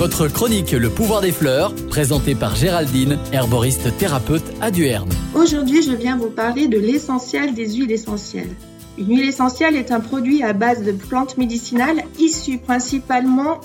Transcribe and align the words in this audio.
Votre 0.00 0.28
chronique 0.28 0.70
Le 0.70 0.88
pouvoir 0.88 1.20
des 1.20 1.30
fleurs, 1.30 1.74
présentée 1.90 2.34
par 2.34 2.56
Géraldine, 2.56 3.18
herboriste 3.34 3.94
thérapeute 3.98 4.50
à 4.62 4.70
Duerne. 4.70 5.10
Aujourd'hui, 5.34 5.82
je 5.82 5.92
viens 5.92 6.16
vous 6.16 6.30
parler 6.30 6.68
de 6.68 6.78
l'essentiel 6.78 7.52
des 7.52 7.74
huiles 7.74 7.92
essentielles. 7.92 8.48
Une 8.96 9.10
huile 9.10 9.28
essentielle 9.28 9.76
est 9.76 9.92
un 9.92 10.00
produit 10.00 10.42
à 10.42 10.54
base 10.54 10.82
de 10.84 10.92
plantes 10.92 11.36
médicinales 11.36 12.02
issues 12.18 12.56
principalement 12.56 13.60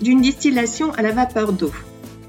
d'une 0.00 0.20
distillation 0.20 0.92
à 0.92 1.02
la 1.02 1.10
vapeur 1.10 1.52
d'eau. 1.52 1.72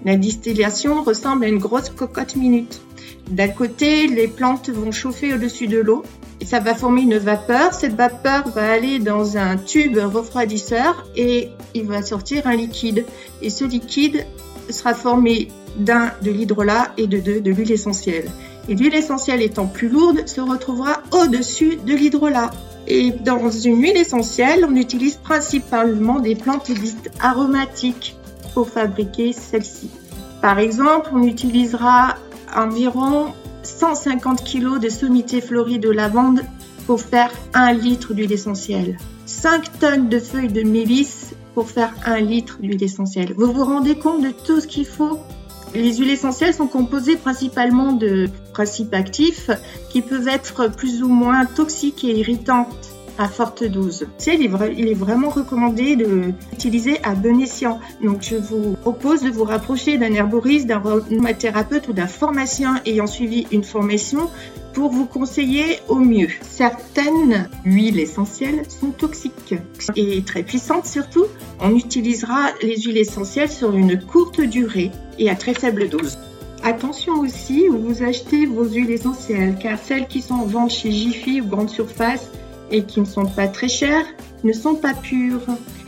La 0.04 0.16
distillation 0.16 1.04
ressemble 1.04 1.46
à 1.46 1.48
une 1.48 1.60
grosse 1.60 1.92
cocotte 1.92 2.36
minute. 2.36 2.82
D'un 3.30 3.48
côté, 3.48 4.08
les 4.08 4.28
plantes 4.28 4.70
vont 4.70 4.92
chauffer 4.92 5.34
au-dessus 5.34 5.68
de 5.68 5.80
l'eau 5.80 6.04
et 6.42 6.46
ça 6.46 6.60
va 6.60 6.76
former 6.76 7.02
une 7.02 7.18
vapeur. 7.18 7.74
Cette 7.74 7.96
vapeur 7.96 8.50
va 8.50 8.72
aller 8.72 9.00
dans 9.00 9.38
un 9.38 9.58
tube 9.58 9.98
refroidisseur 9.98 11.06
et 11.16 11.50
il 11.74 11.86
va 11.86 12.02
sortir 12.02 12.48
un 12.48 12.56
liquide. 12.56 13.06
Et 13.42 13.50
ce 13.50 13.64
liquide 13.64 14.26
sera 14.70 14.94
formé 14.94 15.50
d'un 15.78 16.12
de 16.22 16.32
l'hydrolat 16.32 16.92
et 16.98 17.08
de 17.08 17.20
deux 17.20 17.42
de 17.42 17.52
l'huile 17.52 17.72
essentielle. 17.72 18.30
Et 18.70 18.76
l'huile 18.76 18.94
essentielle 18.94 19.42
étant 19.42 19.68
plus 19.68 19.90
lourde 19.90 20.28
se 20.28 20.42
retrouvera 20.42 21.02
au-dessus 21.12 21.78
de 21.78 21.94
l'hydrolat. 21.94 22.52
Et 22.88 23.12
dans 23.12 23.50
une 23.50 23.82
huile 23.82 23.98
essentielle, 23.98 24.66
on 24.70 24.76
utilise 24.76 25.16
principalement 25.16 26.20
des 26.20 26.36
plantes 26.36 26.72
dites 26.72 27.10
aromatiques 27.22 28.18
pour 28.54 28.70
fabriquer 28.70 29.34
celle-ci. 29.34 29.90
Par 30.42 30.60
exemple, 30.60 31.10
on 31.14 31.24
utilisera 31.24 32.16
environ 32.56 33.34
150 33.64 34.44
kg 34.44 34.80
de 34.80 34.90
sommité 34.90 35.42
fleurie 35.42 35.80
de 35.80 35.90
lavande 35.90 36.42
pour 36.86 37.02
faire 37.02 37.32
1 37.54 37.74
litre 37.74 38.14
d'huile 38.14 38.32
essentielle. 38.32 38.98
5 39.26 39.80
tonnes 39.80 40.10
de 40.10 40.20
feuilles 40.20 40.52
de 40.52 40.64
mélisse 40.64 41.34
pour 41.54 41.70
faire 41.70 41.94
1 42.06 42.20
litre 42.20 42.58
d'huile 42.62 42.84
essentielle. 42.84 43.34
Vous 43.38 43.52
vous 43.52 43.64
rendez 43.64 43.96
compte 43.96 44.24
de 44.24 44.32
tout 44.32 44.60
ce 44.60 44.68
qu'il 44.68 44.86
faut? 44.86 45.20
Les 45.74 45.96
huiles 45.98 46.12
essentielles 46.12 46.54
sont 46.54 46.68
composées 46.68 47.16
principalement 47.16 47.94
de 47.94 48.30
principes 48.54 48.94
actifs 48.94 49.50
qui 49.90 50.02
peuvent 50.02 50.28
être 50.28 50.68
plus 50.68 51.02
ou 51.02 51.08
moins 51.08 51.46
toxiques 51.46 52.04
et 52.04 52.20
irritantes 52.20 52.94
à 53.18 53.28
forte 53.28 53.64
dose. 53.64 54.08
Il 54.26 54.44
est, 54.44 54.52
il 54.78 54.88
est 54.88 54.94
vraiment 54.94 55.30
recommandé 55.30 55.96
d'utiliser 55.96 57.00
à 57.04 57.14
bon 57.16 57.40
escient. 57.42 57.80
Donc 58.02 58.22
je 58.22 58.36
vous 58.36 58.76
propose 58.82 59.22
de 59.22 59.30
vous 59.30 59.44
rapprocher 59.44 59.98
d'un 59.98 60.14
herboriste, 60.14 60.68
d'un 60.68 60.78
aromathérapeute 60.78 61.88
ou 61.88 61.94
d'un 61.94 62.08
pharmacien 62.08 62.82
ayant 62.86 63.08
suivi 63.08 63.48
une 63.52 63.64
formation 63.64 64.30
pour 64.74 64.90
vous 64.90 65.06
conseiller 65.06 65.80
au 65.88 65.96
mieux. 65.96 66.30
Certaines 66.42 67.48
huiles 67.64 68.00
essentielles 68.00 68.64
sont 68.68 68.90
toxiques 68.90 69.56
et 69.96 70.24
très 70.24 70.44
puissantes 70.44 70.86
surtout. 70.86 71.26
On 71.60 71.76
utilisera 71.76 72.50
les 72.62 72.82
huiles 72.82 72.98
essentielles 72.98 73.52
sur 73.52 73.76
une 73.76 74.02
courte 74.04 74.42
durée 74.42 74.92
et 75.20 75.30
à 75.30 75.36
très 75.36 75.54
faible 75.54 75.90
dose. 75.90 76.18
Attention 76.64 77.20
aussi 77.20 77.68
où 77.70 77.78
vous 77.78 78.04
achetez 78.04 78.46
vos 78.46 78.64
huiles 78.64 78.92
essentielles 78.92 79.58
car 79.62 79.78
celles 79.78 80.08
qui 80.08 80.22
sont 80.22 80.36
en 80.36 80.46
vente 80.46 80.72
chez 80.72 80.92
Jiffy 80.92 81.42
ou 81.42 81.46
Grande 81.46 81.70
Surface 81.70 82.32
et 82.74 82.84
qui 82.84 83.00
ne 83.00 83.06
sont 83.06 83.26
pas 83.26 83.48
très 83.48 83.70
chères 83.70 84.06
ne 84.44 84.52
sont 84.52 84.76
pas 84.76 84.94
pures. 84.94 85.46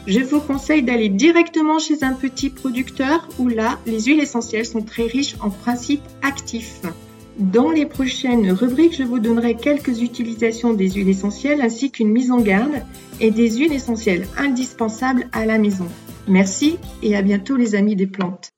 Je 0.07 0.19
vous 0.19 0.39
conseille 0.39 0.83
d'aller 0.83 1.09
directement 1.09 1.79
chez 1.79 2.03
un 2.03 2.13
petit 2.13 2.49
producteur 2.49 3.27
où 3.39 3.49
là, 3.49 3.79
les 3.85 4.03
huiles 4.03 4.21
essentielles 4.21 4.65
sont 4.65 4.81
très 4.81 5.07
riches 5.07 5.35
en 5.41 5.49
principes 5.49 6.07
actifs. 6.21 6.81
Dans 7.37 7.69
les 7.69 7.85
prochaines 7.85 8.49
rubriques, 8.51 8.95
je 8.95 9.03
vous 9.03 9.19
donnerai 9.19 9.55
quelques 9.55 10.01
utilisations 10.01 10.73
des 10.73 10.89
huiles 10.91 11.09
essentielles 11.09 11.59
ainsi 11.61 11.91
qu'une 11.91 12.11
mise 12.11 12.31
en 12.31 12.39
garde 12.39 12.81
et 13.19 13.31
des 13.31 13.57
huiles 13.57 13.73
essentielles 13.73 14.25
indispensables 14.37 15.27
à 15.33 15.45
la 15.45 15.57
maison. 15.57 15.87
Merci 16.27 16.77
et 17.03 17.15
à 17.15 17.21
bientôt 17.21 17.57
les 17.57 17.75
amis 17.75 17.97
des 17.97 18.07
plantes. 18.07 18.51